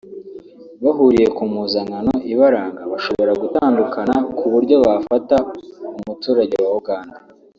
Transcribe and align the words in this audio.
bahuriye 0.83 1.27
ku 1.35 1.43
mpuzankano 1.51 2.13
ibaranga 2.31 2.81
bashobora 2.91 3.31
gutandukana 3.41 4.15
ku 4.37 4.45
buryo 4.53 4.75
bafata 4.87 5.35
umuturage 5.97 6.57
wa 6.65 6.71
Uganda 6.79 7.17